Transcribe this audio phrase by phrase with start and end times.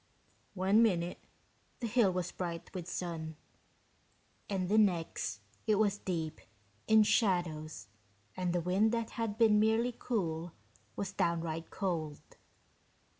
[0.55, 1.19] One minute
[1.79, 3.35] the hill was bright with sun,
[4.49, 6.41] and the next it was deep
[6.87, 7.85] in shadows
[8.35, 10.53] and the wind that had been merely cool
[10.95, 12.19] was downright cold.